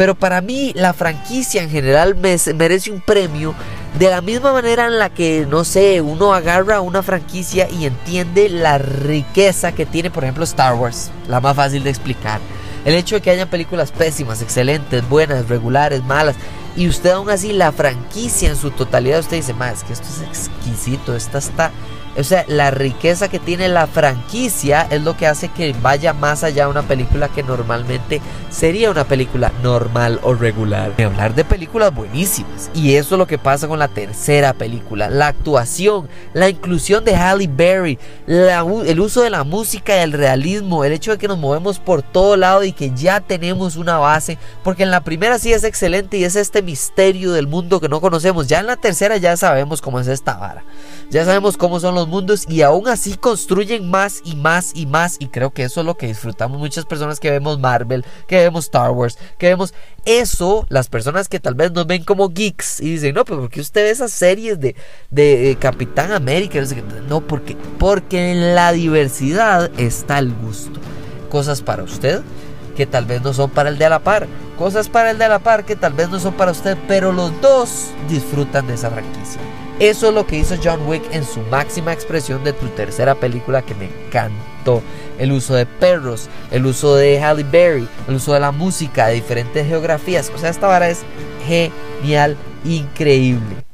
Pero 0.00 0.14
para 0.14 0.40
mí 0.40 0.72
la 0.74 0.94
franquicia 0.94 1.62
en 1.62 1.68
general 1.68 2.16
me- 2.16 2.38
merece 2.54 2.90
un 2.90 3.02
premio 3.02 3.54
de 3.98 4.08
la 4.08 4.22
misma 4.22 4.50
manera 4.50 4.86
en 4.86 4.98
la 4.98 5.10
que, 5.10 5.46
no 5.46 5.62
sé, 5.62 6.00
uno 6.00 6.32
agarra 6.32 6.80
una 6.80 7.02
franquicia 7.02 7.68
y 7.68 7.84
entiende 7.84 8.48
la 8.48 8.78
riqueza 8.78 9.72
que 9.72 9.84
tiene, 9.84 10.10
por 10.10 10.24
ejemplo, 10.24 10.44
Star 10.44 10.72
Wars, 10.72 11.10
la 11.28 11.38
más 11.42 11.54
fácil 11.54 11.84
de 11.84 11.90
explicar. 11.90 12.40
El 12.86 12.94
hecho 12.94 13.16
de 13.16 13.20
que 13.20 13.30
hayan 13.30 13.48
películas 13.50 13.92
pésimas, 13.92 14.40
excelentes, 14.40 15.06
buenas, 15.06 15.50
regulares, 15.50 16.02
malas, 16.02 16.36
y 16.76 16.88
usted 16.88 17.10
aún 17.10 17.28
así 17.28 17.52
la 17.52 17.70
franquicia 17.70 18.48
en 18.48 18.56
su 18.56 18.70
totalidad, 18.70 19.20
usted 19.20 19.36
dice, 19.36 19.52
más, 19.52 19.80
es 19.80 19.84
que 19.84 19.92
esto 19.92 20.06
es 20.16 20.22
exquisito, 20.26 21.14
esta 21.14 21.36
está 21.36 21.72
O 22.18 22.24
sea, 22.24 22.44
la 22.48 22.70
riqueza 22.70 23.28
que 23.28 23.38
tiene 23.38 23.68
la 23.68 23.86
franquicia 23.86 24.86
es 24.90 25.02
lo 25.02 25.16
que 25.16 25.26
hace 25.26 25.48
que 25.48 25.74
vaya 25.80 26.12
más 26.12 26.42
allá 26.42 26.64
de 26.64 26.70
una 26.70 26.82
película 26.82 27.28
que 27.28 27.42
normalmente 27.42 28.20
sería 28.50 28.90
una 28.90 29.04
película 29.04 29.52
normal 29.62 30.18
o 30.22 30.34
regular. 30.34 30.92
Hablar 30.98 31.34
de 31.34 31.44
películas 31.44 31.94
buenísimas. 31.94 32.70
Y 32.74 32.94
eso 32.94 33.14
es 33.14 33.18
lo 33.18 33.26
que 33.26 33.38
pasa 33.38 33.68
con 33.68 33.78
la 33.78 33.88
tercera 33.88 34.52
película. 34.52 35.08
La 35.08 35.28
actuación, 35.28 36.08
la 36.34 36.48
inclusión 36.48 37.04
de 37.04 37.14
Halle 37.14 37.48
Berry, 37.48 37.98
el 38.26 39.00
uso 39.00 39.22
de 39.22 39.30
la 39.30 39.44
música 39.44 40.02
el 40.02 40.12
realismo, 40.12 40.84
el 40.84 40.92
hecho 40.92 41.12
de 41.12 41.18
que 41.18 41.28
nos 41.28 41.38
movemos 41.38 41.78
por 41.78 42.02
todo 42.02 42.36
lado 42.36 42.64
y 42.64 42.72
que 42.72 42.92
ya 42.94 43.20
tenemos 43.20 43.76
una 43.76 43.98
base. 43.98 44.38
Porque 44.62 44.82
en 44.82 44.90
la 44.90 45.02
primera 45.02 45.38
sí 45.38 45.52
es 45.52 45.64
excelente 45.64 46.16
y 46.16 46.24
es 46.24 46.36
este 46.36 46.62
misterio 46.62 47.32
del 47.32 47.46
mundo 47.46 47.80
que 47.80 47.88
no 47.88 48.00
conocemos. 48.00 48.48
Ya 48.48 48.60
en 48.60 48.66
la 48.66 48.76
tercera 48.76 49.16
ya 49.16 49.36
sabemos 49.36 49.80
cómo 49.80 50.00
es 50.00 50.08
esta 50.08 50.34
vara. 50.34 50.64
Ya 51.10 51.24
sabemos 51.24 51.56
cómo 51.56 51.80
son 51.80 51.94
los 51.94 51.99
mundos 52.08 52.44
y 52.48 52.62
aún 52.62 52.88
así 52.88 53.14
construyen 53.14 53.90
más 53.90 54.20
y 54.24 54.36
más 54.36 54.72
y 54.74 54.86
más. 54.86 55.16
Y 55.18 55.28
creo 55.28 55.50
que 55.50 55.64
eso 55.64 55.80
es 55.80 55.86
lo 55.86 55.96
que 55.96 56.06
disfrutamos 56.06 56.58
muchas 56.58 56.84
personas 56.84 57.20
que 57.20 57.30
vemos 57.30 57.58
Marvel, 57.58 58.04
que 58.26 58.36
vemos 58.36 58.64
Star 58.64 58.90
Wars, 58.90 59.18
que 59.38 59.48
vemos 59.48 59.74
eso, 60.04 60.66
las 60.68 60.88
personas 60.88 61.28
que 61.28 61.40
tal 61.40 61.54
vez 61.54 61.72
nos 61.72 61.86
ven 61.86 62.04
como 62.04 62.28
geeks 62.28 62.80
y 62.80 62.92
dicen, 62.92 63.14
no, 63.14 63.24
pero 63.24 63.40
¿por 63.40 63.50
qué 63.50 63.60
usted 63.60 63.84
ve 63.84 63.90
esas 63.90 64.12
series 64.12 64.58
de, 64.58 64.74
de, 65.10 65.56
Capitán 65.60 66.12
América? 66.12 66.60
No, 67.08 67.20
porque, 67.20 67.56
porque 67.78 68.32
en 68.32 68.54
la 68.54 68.72
diversidad 68.72 69.70
está 69.78 70.18
el 70.18 70.32
gusto. 70.32 70.80
Cosas 71.28 71.62
para 71.62 71.82
usted 71.82 72.22
que 72.76 72.86
tal 72.86 73.04
vez 73.04 73.22
no 73.22 73.34
son 73.34 73.50
para 73.50 73.68
el 73.68 73.78
de 73.78 73.84
a 73.84 73.90
la 73.90 73.98
par. 73.98 74.26
Cosas 74.58 74.88
para 74.88 75.10
el 75.10 75.18
de 75.18 75.26
a 75.26 75.28
la 75.28 75.38
par 75.38 75.64
que 75.64 75.76
tal 75.76 75.92
vez 75.92 76.08
no 76.08 76.18
son 76.18 76.34
para 76.34 76.52
usted, 76.52 76.76
pero 76.88 77.12
los 77.12 77.38
dos 77.40 77.90
disfrutan 78.08 78.66
de 78.66 78.74
esa 78.74 78.90
franquicia. 78.90 79.40
Eso 79.80 80.08
es 80.08 80.14
lo 80.14 80.26
que 80.26 80.36
hizo 80.36 80.56
John 80.62 80.86
Wick 80.86 81.02
en 81.10 81.24
su 81.24 81.40
máxima 81.40 81.94
expresión 81.94 82.44
de 82.44 82.52
tu 82.52 82.68
tercera 82.68 83.14
película 83.14 83.62
que 83.62 83.74
me 83.74 83.86
encantó. 83.86 84.82
El 85.18 85.32
uso 85.32 85.54
de 85.54 85.64
perros, 85.64 86.28
el 86.50 86.66
uso 86.66 86.96
de 86.96 87.18
Halle 87.18 87.44
Berry, 87.44 87.88
el 88.06 88.16
uso 88.16 88.34
de 88.34 88.40
la 88.40 88.52
música, 88.52 89.06
de 89.06 89.14
diferentes 89.14 89.66
geografías. 89.66 90.30
O 90.34 90.38
sea, 90.38 90.50
esta 90.50 90.66
vara 90.66 90.90
es 90.90 91.00
genial, 91.46 92.36
increíble. 92.62 93.64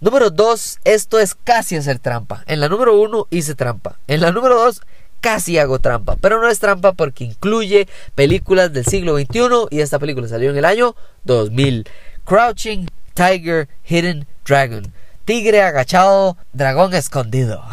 Número 0.00 0.30
2, 0.30 0.78
esto 0.84 1.18
es 1.18 1.34
casi 1.34 1.76
hacer 1.76 1.98
trampa. 1.98 2.42
En 2.46 2.60
la 2.60 2.70
número 2.70 2.98
1 2.98 3.26
hice 3.28 3.54
trampa. 3.54 3.98
En 4.06 4.22
la 4.22 4.32
número 4.32 4.56
2 4.56 4.80
casi 5.20 5.58
hago 5.58 5.78
trampa. 5.78 6.16
Pero 6.22 6.40
no 6.40 6.48
es 6.48 6.58
trampa 6.58 6.94
porque 6.94 7.24
incluye 7.24 7.86
películas 8.14 8.72
del 8.72 8.86
siglo 8.86 9.18
XXI 9.18 9.66
y 9.70 9.80
esta 9.80 9.98
película 9.98 10.26
salió 10.26 10.48
en 10.48 10.56
el 10.56 10.64
año 10.64 10.96
2000. 11.24 11.86
Crouching 12.24 12.88
Tiger, 13.16 13.68
Hidden 13.88 14.26
Dragon. 14.44 14.92
Tigre 15.24 15.62
agachado, 15.62 16.36
dragón 16.52 16.92
escondido. 16.92 17.64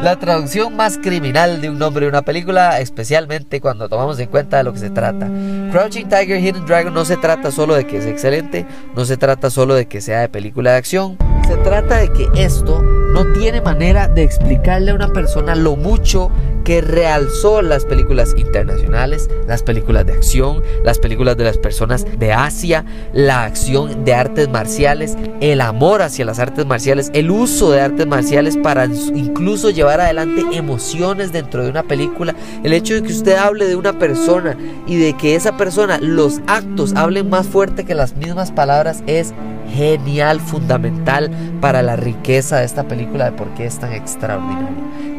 La 0.00 0.16
traducción 0.18 0.76
más 0.76 0.96
criminal 0.96 1.60
de 1.60 1.68
un 1.68 1.78
nombre 1.78 2.06
de 2.06 2.10
una 2.10 2.22
película, 2.22 2.78
especialmente 2.78 3.60
cuando 3.60 3.88
tomamos 3.88 4.18
en 4.20 4.28
cuenta 4.28 4.58
de 4.58 4.62
lo 4.62 4.72
que 4.72 4.78
se 4.78 4.90
trata. 4.90 5.28
Crouching 5.72 6.08
Tiger, 6.08 6.40
Hidden 6.40 6.66
Dragon 6.66 6.94
no 6.94 7.04
se 7.04 7.16
trata 7.16 7.50
solo 7.50 7.74
de 7.74 7.84
que 7.84 7.98
es 7.98 8.06
excelente, 8.06 8.64
no 8.94 9.04
se 9.04 9.16
trata 9.16 9.50
solo 9.50 9.74
de 9.74 9.86
que 9.86 10.00
sea 10.00 10.20
de 10.20 10.28
película 10.28 10.70
de 10.70 10.76
acción, 10.78 11.18
se 11.50 11.56
trata 11.56 11.96
de 11.96 12.12
que 12.12 12.28
esto 12.36 12.80
no 12.80 13.32
tiene 13.32 13.60
manera 13.60 14.06
de 14.06 14.22
explicarle 14.22 14.92
a 14.92 14.94
una 14.94 15.08
persona 15.08 15.56
lo 15.56 15.74
mucho 15.74 16.30
que 16.62 16.80
realzó 16.80 17.60
las 17.60 17.84
películas 17.84 18.34
internacionales, 18.36 19.28
las 19.48 19.64
películas 19.64 20.06
de 20.06 20.12
acción, 20.12 20.62
las 20.84 21.00
películas 21.00 21.36
de 21.36 21.42
las 21.42 21.58
personas 21.58 22.06
de 22.20 22.32
Asia, 22.32 22.84
la 23.12 23.42
acción 23.42 24.04
de 24.04 24.14
artes 24.14 24.48
marciales, 24.48 25.16
el 25.40 25.60
amor 25.60 26.02
hacia 26.02 26.24
las 26.24 26.38
artes 26.38 26.66
marciales, 26.66 27.10
el 27.14 27.32
uso 27.32 27.72
de 27.72 27.80
artes 27.80 28.06
marciales 28.06 28.56
para 28.56 28.84
incluso 28.84 29.70
llevar 29.70 30.00
adelante 30.00 30.44
emociones 30.52 31.32
dentro 31.32 31.64
de 31.64 31.70
una 31.70 31.82
película, 31.82 32.36
el 32.62 32.72
hecho 32.72 32.94
de 32.94 33.02
que 33.02 33.12
usted 33.12 33.34
hable 33.34 33.66
de 33.66 33.74
una 33.74 33.98
persona 33.98 34.56
y 34.86 34.98
de 34.98 35.16
que 35.16 35.34
esa 35.34 35.56
persona, 35.56 35.98
los 36.00 36.40
actos 36.46 36.94
hablen 36.94 37.28
más 37.28 37.48
fuerte 37.48 37.84
que 37.84 37.96
las 37.96 38.14
mismas 38.14 38.52
palabras 38.52 39.02
es 39.08 39.34
genial, 39.70 40.40
fundamental 40.40 41.30
para 41.60 41.82
la 41.82 41.96
riqueza 41.96 42.58
de 42.58 42.66
esta 42.66 42.84
película, 42.84 43.26
de 43.26 43.32
por 43.32 43.48
qué 43.54 43.66
es 43.66 43.78
tan 43.78 43.92
extraordinaria. 43.92 44.68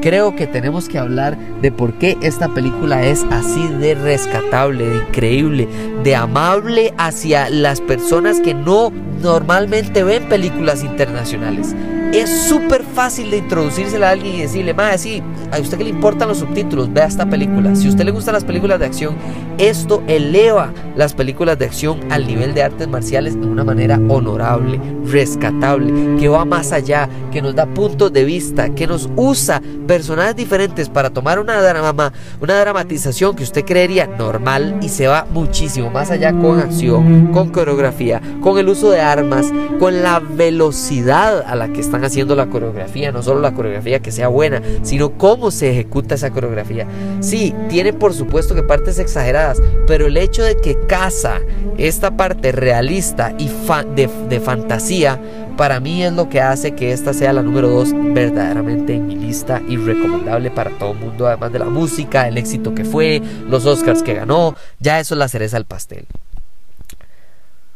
Creo 0.02 0.36
que 0.36 0.48
tenemos 0.48 0.90
que 0.90 0.98
hablar 0.98 1.38
de 1.62 1.72
por 1.72 1.94
qué 1.94 2.18
esta 2.22 2.50
película 2.50 3.06
es 3.06 3.24
así 3.32 3.68
de 3.80 3.96
rescatable, 3.96 4.88
de 4.88 4.98
increíble, 4.98 5.68
de 6.04 6.16
amable 6.16 6.94
hacia 6.98 7.50
las 7.50 7.82
personas 7.82 8.40
que 8.40 8.54
no 8.54 8.92
normalmente 9.22 10.04
ven 10.04 10.24
películas 10.24 10.84
internacionales. 10.84 11.76
Es 12.14 12.30
súper 12.30 12.84
fácil 12.84 13.32
de 13.32 13.38
introducírsela 13.38 14.10
a 14.10 14.12
alguien 14.12 14.36
y 14.36 14.42
decirle, 14.42 14.74
más 14.74 15.00
sí, 15.00 15.24
a 15.50 15.60
usted 15.60 15.78
que 15.78 15.86
le 15.86 15.92
importan 15.92 16.28
los 16.28 16.40
subtítulos, 16.40 16.92
vea 16.92 17.06
esta 17.06 17.26
película. 17.26 17.74
Si 17.74 17.88
a 17.88 17.90
usted 17.90 18.04
le 18.04 18.12
gustan 18.12 18.34
las 18.34 18.44
películas 18.44 18.80
de 18.80 18.86
acción, 18.86 19.16
esto 19.58 20.04
eleva 20.08 20.74
las 20.98 21.14
películas 21.14 21.58
de 21.58 21.66
acción 21.66 22.02
al 22.10 22.28
nivel 22.28 22.54
de 22.54 22.64
artes 22.64 22.90
marciales 22.90 23.40
de 23.40 23.48
una 23.48 23.64
manera 23.64 23.98
honorable, 24.10 24.78
rescatable, 25.06 26.20
que 26.20 26.28
va 26.28 26.44
más 26.44 26.74
allá, 26.74 27.08
que 27.32 27.42
nos 27.42 27.56
da 27.56 27.66
puntos 27.66 28.12
de 28.12 28.26
vista, 28.26 28.76
que 28.76 28.88
nos 28.88 29.10
usa 29.16 29.62
personajes 29.88 30.36
diferentes 30.36 30.90
para 30.90 31.12
tomar 31.12 31.40
una 31.40 31.62
drama, 31.62 32.12
una 32.42 32.60
dramatización 32.60 33.38
que 33.38 33.44
usted 33.44 33.64
creería 33.64 34.06
normal 34.06 34.80
y 34.82 34.90
se 34.90 35.08
va 35.08 35.26
muchísimo 35.32 35.90
más 35.90 36.12
allá 36.12 36.34
con 36.34 36.60
acción, 36.60 37.32
con 37.32 37.52
coreografía, 37.52 38.22
con 38.42 38.58
el 38.58 38.68
uso 38.68 38.92
de 38.92 39.00
armas, 39.00 39.46
con 39.80 40.02
la 40.02 40.20
velocidad 40.20 41.46
a 41.48 41.56
la 41.56 41.70
que 41.70 41.80
están 41.80 42.01
haciendo 42.04 42.36
la 42.36 42.48
coreografía, 42.48 43.12
no 43.12 43.24
solo 43.24 43.42
la 43.42 43.54
coreografía 43.54 44.02
que 44.02 44.12
sea 44.12 44.28
buena, 44.28 44.62
sino 44.84 45.18
cómo 45.18 45.52
se 45.52 45.72
ejecuta 45.72 46.16
esa 46.16 46.32
coreografía. 46.32 46.88
Sí, 47.20 47.54
tiene 47.70 47.94
por 47.94 48.14
supuesto 48.14 48.56
que 48.56 48.64
partes 48.64 49.00
exageradas, 49.00 49.62
pero 49.88 50.08
el 50.08 50.18
hecho 50.18 50.44
de 50.44 50.58
que 50.58 50.78
casa 50.88 51.40
esta 51.78 52.16
parte 52.18 52.52
realista 52.52 53.34
y 53.38 53.50
de, 53.96 54.10
de 54.30 54.40
fantasía, 54.40 55.20
para 55.58 55.80
mí 55.80 56.04
es 56.04 56.14
lo 56.14 56.30
que 56.30 56.42
hace 56.42 56.74
que 56.74 56.92
esta 56.92 57.14
sea 57.14 57.34
la 57.34 57.42
número 57.42 57.70
2 57.70 58.14
verdaderamente 58.14 58.96
en 58.96 59.08
mi 59.08 59.16
lista 59.16 59.62
y 59.68 59.78
recomendable 59.78 60.52
para 60.52 60.72
todo 60.78 60.92
el 60.92 61.00
mundo, 61.00 61.28
además 61.28 61.52
de 61.52 61.60
la 61.60 61.66
música, 61.66 62.28
el 62.28 62.38
éxito 62.38 62.74
que 62.74 62.86
fue, 62.86 63.22
los 63.48 63.66
Oscars 63.66 64.04
que 64.04 64.14
ganó, 64.14 64.56
ya 64.80 65.00
eso 65.00 65.14
es 65.16 65.20
la 65.20 65.28
cereza 65.28 65.58
al 65.58 65.66
pastel. 65.66 66.06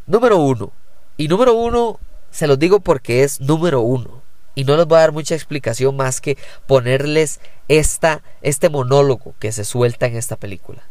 Número 0.06 0.38
1. 0.38 0.72
Y 1.18 1.28
número 1.28 1.54
1 1.54 1.98
se 2.30 2.46
los 2.46 2.58
digo 2.58 2.80
porque 2.80 3.22
es 3.22 3.40
número 3.40 3.80
1. 3.80 4.22
Y 4.54 4.64
no 4.64 4.76
les 4.76 4.86
voy 4.86 4.96
a 4.96 5.00
dar 5.00 5.12
mucha 5.12 5.34
explicación 5.34 5.96
más 5.96 6.20
que 6.20 6.38
ponerles 6.66 7.40
esta, 7.68 8.22
este 8.40 8.70
monólogo 8.70 9.34
que 9.38 9.52
se 9.52 9.64
suelta 9.64 10.06
en 10.06 10.16
esta 10.16 10.36
película. 10.36 10.82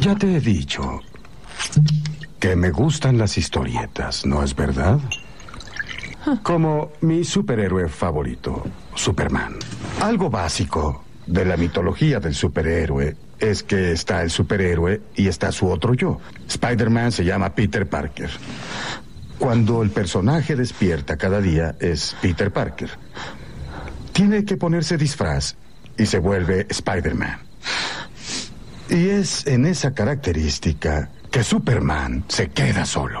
Ya 0.00 0.14
te 0.14 0.36
he 0.36 0.40
dicho 0.40 1.00
que 2.38 2.54
me 2.54 2.70
gustan 2.70 3.18
las 3.18 3.36
historietas, 3.36 4.24
¿no 4.24 4.44
es 4.44 4.54
verdad? 4.54 5.00
Como 6.42 6.92
mi 7.00 7.24
superhéroe 7.24 7.88
favorito, 7.88 8.64
Superman. 8.94 9.56
Algo 10.00 10.30
básico 10.30 11.04
de 11.26 11.44
la 11.44 11.56
mitología 11.56 12.20
del 12.20 12.34
superhéroe 12.34 13.16
es 13.38 13.62
que 13.62 13.92
está 13.92 14.22
el 14.22 14.30
superhéroe 14.30 15.00
y 15.14 15.28
está 15.28 15.52
su 15.52 15.68
otro 15.68 15.94
yo. 15.94 16.20
Spider-Man 16.48 17.12
se 17.12 17.24
llama 17.24 17.54
Peter 17.54 17.88
Parker. 17.88 18.30
Cuando 19.38 19.82
el 19.82 19.90
personaje 19.90 20.56
despierta 20.56 21.16
cada 21.16 21.40
día 21.40 21.76
es 21.78 22.16
Peter 22.20 22.52
Parker. 22.52 22.90
Tiene 24.12 24.44
que 24.44 24.56
ponerse 24.56 24.96
disfraz 24.96 25.54
y 25.96 26.06
se 26.06 26.18
vuelve 26.18 26.66
Spider-Man. 26.68 27.38
Y 28.90 29.08
es 29.08 29.46
en 29.46 29.66
esa 29.66 29.94
característica 29.94 31.10
que 31.30 31.44
Superman 31.44 32.24
se 32.26 32.48
queda 32.48 32.84
solo. 32.84 33.20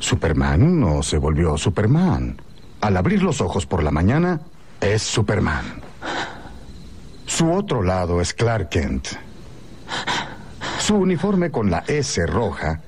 Superman 0.00 0.80
no 0.80 1.02
se 1.02 1.18
volvió 1.18 1.56
Superman. 1.56 2.40
Al 2.80 2.96
abrir 2.96 3.22
los 3.22 3.40
ojos 3.40 3.66
por 3.66 3.82
la 3.82 3.90
mañana, 3.90 4.40
es 4.80 5.02
Superman. 5.02 5.64
Su 7.26 7.52
otro 7.52 7.82
lado 7.82 8.20
es 8.20 8.34
Clark 8.34 8.70
Kent. 8.70 9.08
Su 10.80 10.96
uniforme 10.96 11.50
con 11.50 11.70
la 11.70 11.84
S 11.86 12.26
roja 12.26 12.80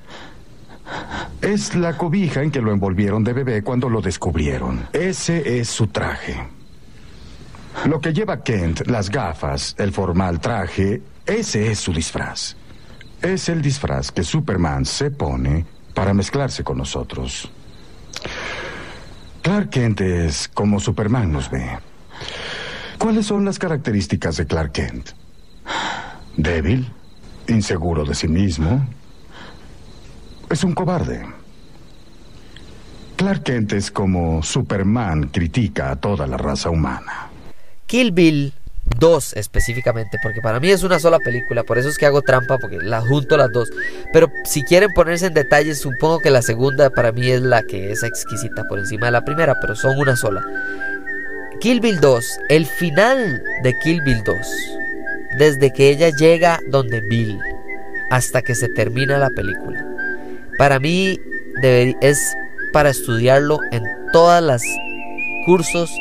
es 1.41 1.75
la 1.75 1.97
cobija 1.97 2.43
en 2.43 2.51
que 2.51 2.61
lo 2.61 2.71
envolvieron 2.71 3.23
de 3.23 3.33
bebé 3.33 3.63
cuando 3.63 3.89
lo 3.89 4.01
descubrieron. 4.01 4.87
Ese 4.93 5.59
es 5.59 5.69
su 5.69 5.87
traje. 5.87 6.35
Lo 7.85 7.99
que 7.99 8.13
lleva 8.13 8.43
Kent, 8.43 8.87
las 8.87 9.09
gafas, 9.09 9.75
el 9.77 9.91
formal 9.91 10.39
traje, 10.39 11.01
ese 11.25 11.71
es 11.71 11.79
su 11.79 11.93
disfraz. 11.93 12.55
Es 13.21 13.49
el 13.49 13.61
disfraz 13.61 14.11
que 14.11 14.23
Superman 14.23 14.85
se 14.85 15.11
pone 15.11 15.65
para 15.93 16.13
mezclarse 16.13 16.63
con 16.63 16.77
nosotros. 16.77 17.49
Clark 19.41 19.69
Kent 19.69 20.01
es 20.01 20.47
como 20.47 20.79
Superman 20.79 21.31
nos 21.31 21.49
ve. 21.49 21.67
¿Cuáles 22.97 23.25
son 23.25 23.45
las 23.45 23.57
características 23.57 24.37
de 24.37 24.45
Clark 24.45 24.73
Kent? 24.73 25.09
Débil, 26.37 26.91
inseguro 27.47 28.05
de 28.05 28.13
sí 28.13 28.27
mismo, 28.27 28.87
es 30.51 30.63
un 30.63 30.73
cobarde. 30.73 31.25
Clark 33.15 33.43
Kent 33.43 33.73
es 33.73 33.91
como 33.91 34.41
Superman 34.41 35.27
critica 35.27 35.91
a 35.91 35.95
toda 35.95 36.27
la 36.27 36.37
raza 36.37 36.69
humana. 36.69 37.29
Kill 37.85 38.11
Bill 38.11 38.53
2 38.99 39.33
específicamente, 39.37 40.17
porque 40.21 40.41
para 40.41 40.59
mí 40.59 40.69
es 40.69 40.83
una 40.83 40.99
sola 40.99 41.19
película, 41.19 41.63
por 41.63 41.77
eso 41.77 41.89
es 41.89 41.97
que 41.97 42.05
hago 42.05 42.21
trampa, 42.21 42.57
porque 42.57 42.77
la 42.77 43.01
junto 43.01 43.37
las 43.37 43.51
dos. 43.51 43.69
Pero 44.11 44.31
si 44.43 44.63
quieren 44.63 44.91
ponerse 44.93 45.27
en 45.27 45.33
detalles, 45.33 45.79
supongo 45.79 46.19
que 46.19 46.31
la 46.31 46.41
segunda 46.41 46.89
para 46.89 47.11
mí 47.11 47.29
es 47.29 47.41
la 47.41 47.63
que 47.63 47.91
es 47.91 48.03
exquisita 48.03 48.63
por 48.67 48.79
encima 48.79 49.07
de 49.07 49.11
la 49.11 49.25
primera, 49.25 49.55
pero 49.61 49.75
son 49.75 49.97
una 49.97 50.15
sola. 50.15 50.43
Kill 51.59 51.79
Bill 51.79 51.99
2, 51.99 52.39
el 52.49 52.65
final 52.65 53.43
de 53.63 53.77
Kill 53.83 54.01
Bill 54.01 54.23
2, 54.23 54.37
desde 55.37 55.71
que 55.71 55.89
ella 55.89 56.09
llega 56.09 56.59
donde 56.69 57.01
Bill 57.01 57.39
hasta 58.09 58.41
que 58.41 58.55
se 58.55 58.67
termina 58.67 59.17
la 59.17 59.29
película, 59.29 59.85
para 60.61 60.77
mí 60.77 61.19
es 61.63 62.37
para 62.71 62.91
estudiarlo 62.91 63.57
en 63.71 63.81
todas 64.13 64.43
las 64.43 64.61
cursos, 65.43 65.91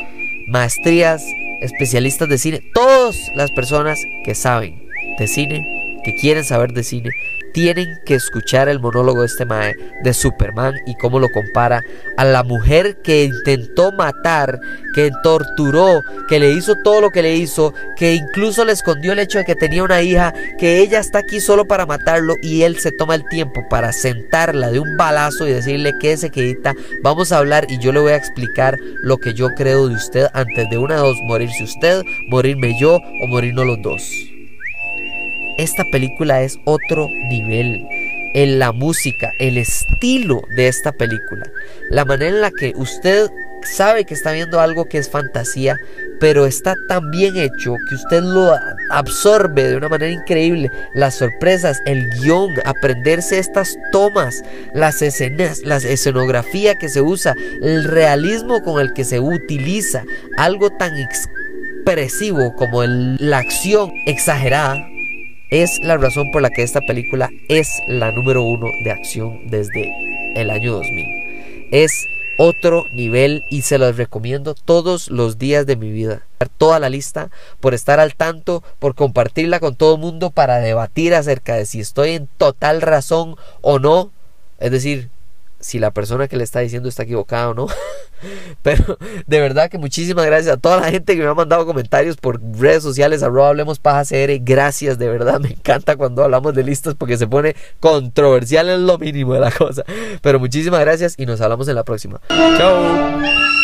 maestrías, 0.48 1.24
especialistas 1.62 2.28
de 2.28 2.36
cine, 2.36 2.60
todas 2.74 3.16
las 3.34 3.50
personas 3.52 4.04
que 4.22 4.34
saben 4.34 4.78
de 5.18 5.26
cine, 5.28 5.98
que 6.04 6.14
quieren 6.14 6.44
saber 6.44 6.74
de 6.74 6.82
cine, 6.82 7.08
tienen 7.52 7.98
que 8.04 8.14
escuchar 8.14 8.68
el 8.68 8.80
monólogo 8.80 9.20
de 9.20 9.26
este 9.26 9.44
Mae 9.44 9.74
de 10.02 10.14
Superman 10.14 10.74
y 10.86 10.94
cómo 10.96 11.18
lo 11.18 11.28
compara 11.30 11.82
a 12.16 12.24
la 12.24 12.42
mujer 12.42 12.96
que 13.02 13.24
intentó 13.24 13.92
matar, 13.92 14.60
que 14.94 15.10
torturó, 15.22 16.02
que 16.28 16.40
le 16.40 16.50
hizo 16.52 16.76
todo 16.82 17.00
lo 17.00 17.10
que 17.10 17.22
le 17.22 17.36
hizo, 17.36 17.74
que 17.96 18.14
incluso 18.14 18.64
le 18.64 18.72
escondió 18.72 19.12
el 19.12 19.18
hecho 19.18 19.38
de 19.38 19.44
que 19.44 19.54
tenía 19.54 19.82
una 19.82 20.02
hija, 20.02 20.32
que 20.58 20.78
ella 20.78 21.00
está 21.00 21.20
aquí 21.20 21.40
solo 21.40 21.66
para 21.66 21.86
matarlo 21.86 22.34
y 22.42 22.62
él 22.62 22.78
se 22.78 22.92
toma 22.92 23.14
el 23.14 23.28
tiempo 23.28 23.62
para 23.68 23.92
sentarla 23.92 24.70
de 24.70 24.80
un 24.80 24.96
balazo 24.96 25.46
y 25.46 25.52
decirle 25.52 25.94
que 26.00 26.16
se 26.16 26.30
quedita, 26.30 26.74
vamos 27.02 27.32
a 27.32 27.38
hablar 27.38 27.66
y 27.68 27.78
yo 27.78 27.92
le 27.92 28.00
voy 28.00 28.12
a 28.12 28.16
explicar 28.16 28.78
lo 29.02 29.18
que 29.18 29.34
yo 29.34 29.48
creo 29.54 29.88
de 29.88 29.94
usted 29.94 30.26
antes 30.32 30.68
de 30.70 30.78
una 30.78 30.96
dos, 30.96 31.16
morirse 31.26 31.64
usted, 31.64 32.02
morirme 32.28 32.78
yo 32.78 32.96
o 32.96 33.26
morirnos 33.26 33.66
los 33.66 33.82
dos 33.82 34.29
esta 35.62 35.84
película 35.84 36.42
es 36.42 36.58
otro 36.64 37.08
nivel. 37.28 37.86
En 38.32 38.60
la 38.60 38.70
música, 38.70 39.32
el 39.40 39.58
estilo 39.58 40.40
de 40.54 40.68
esta 40.68 40.92
película, 40.92 41.50
la 41.90 42.04
manera 42.04 42.30
en 42.30 42.40
la 42.40 42.52
que 42.52 42.72
usted 42.76 43.28
sabe 43.64 44.04
que 44.04 44.14
está 44.14 44.30
viendo 44.30 44.60
algo 44.60 44.84
que 44.84 44.98
es 44.98 45.10
fantasía, 45.10 45.76
pero 46.20 46.46
está 46.46 46.76
tan 46.88 47.10
bien 47.10 47.36
hecho 47.36 47.74
que 47.88 47.94
usted 47.96 48.22
lo 48.22 48.54
absorbe 48.90 49.64
de 49.64 49.76
una 49.76 49.88
manera 49.88 50.12
increíble. 50.12 50.70
Las 50.94 51.16
sorpresas, 51.16 51.80
el 51.86 52.08
guion, 52.20 52.54
aprenderse 52.64 53.40
estas 53.40 53.76
tomas, 53.90 54.44
las 54.74 55.02
escenas, 55.02 55.62
la 55.64 55.78
escenografía 55.78 56.76
que 56.76 56.88
se 56.88 57.00
usa, 57.00 57.34
el 57.62 57.82
realismo 57.84 58.62
con 58.62 58.80
el 58.80 58.92
que 58.92 59.04
se 59.04 59.18
utiliza, 59.18 60.04
algo 60.36 60.70
tan 60.70 60.96
expresivo 60.96 62.54
como 62.54 62.84
la 62.84 63.38
acción 63.38 63.92
exagerada 64.06 64.86
es 65.50 65.80
la 65.82 65.96
razón 65.96 66.30
por 66.30 66.42
la 66.42 66.50
que 66.50 66.62
esta 66.62 66.80
película 66.80 67.30
es 67.48 67.82
la 67.88 68.12
número 68.12 68.42
uno 68.42 68.68
de 68.84 68.90
acción 68.92 69.50
desde 69.50 69.92
el 70.36 70.50
año 70.50 70.72
2000. 70.74 71.68
Es 71.72 72.06
otro 72.38 72.86
nivel 72.92 73.44
y 73.50 73.62
se 73.62 73.76
los 73.76 73.96
recomiendo 73.96 74.54
todos 74.54 75.10
los 75.10 75.38
días 75.38 75.66
de 75.66 75.76
mi 75.76 75.90
vida. 75.90 76.22
Toda 76.56 76.78
la 76.78 76.88
lista 76.88 77.30
por 77.58 77.74
estar 77.74 78.00
al 78.00 78.14
tanto, 78.14 78.62
por 78.78 78.94
compartirla 78.94 79.60
con 79.60 79.74
todo 79.74 79.96
el 79.96 80.00
mundo 80.00 80.30
para 80.30 80.58
debatir 80.58 81.14
acerca 81.14 81.56
de 81.56 81.66
si 81.66 81.80
estoy 81.80 82.12
en 82.12 82.28
total 82.38 82.80
razón 82.80 83.36
o 83.60 83.78
no. 83.78 84.10
Es 84.58 84.70
decir, 84.70 85.10
si 85.58 85.78
la 85.78 85.90
persona 85.90 86.28
que 86.28 86.36
le 86.36 86.44
está 86.44 86.60
diciendo 86.60 86.88
está 86.88 87.02
equivocada 87.02 87.50
o 87.50 87.54
no. 87.54 87.66
Pero 88.62 88.98
de 89.26 89.40
verdad 89.40 89.70
que 89.70 89.78
muchísimas 89.78 90.26
gracias 90.26 90.54
a 90.54 90.58
toda 90.58 90.80
la 90.80 90.90
gente 90.90 91.16
que 91.16 91.22
me 91.22 91.28
ha 91.28 91.34
mandado 91.34 91.66
comentarios 91.66 92.16
por 92.16 92.40
redes 92.58 92.82
sociales, 92.82 93.22
arroba 93.22 93.48
hablemos 93.48 93.78
paja 93.78 94.04
CR. 94.04 94.38
Gracias, 94.40 94.98
de 94.98 95.08
verdad, 95.08 95.40
me 95.40 95.50
encanta 95.50 95.96
cuando 95.96 96.24
hablamos 96.24 96.54
de 96.54 96.64
listas 96.64 96.94
porque 96.94 97.16
se 97.16 97.26
pone 97.26 97.56
controversial 97.80 98.68
en 98.68 98.86
lo 98.86 98.98
mínimo 98.98 99.34
de 99.34 99.40
la 99.40 99.50
cosa. 99.50 99.84
Pero 100.22 100.38
muchísimas 100.38 100.80
gracias 100.80 101.14
y 101.16 101.26
nos 101.26 101.40
hablamos 101.40 101.68
en 101.68 101.74
la 101.74 101.84
próxima. 101.84 102.20
Chao. 102.28 103.59